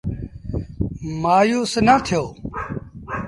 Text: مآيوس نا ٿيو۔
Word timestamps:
مآيوس 1.21 1.73
نا 1.85 1.95
ٿيو۔ 2.05 2.23